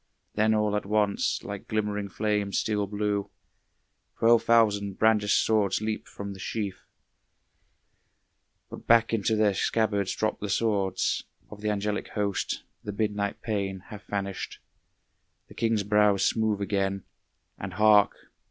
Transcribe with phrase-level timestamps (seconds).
[0.33, 3.29] Then all at once, like glimmering flames steel blue,
[4.17, 6.81] Twelve thousand brandished swords leap from the sheath.
[8.71, 13.81] But back into their scabbards drop the swords Of the angelic host; the midnight pain
[13.89, 14.57] Hath vanished,
[15.47, 17.03] the king's brow is smooth again;
[17.59, 18.15] And hark!